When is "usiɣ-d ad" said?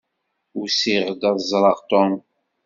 0.61-1.37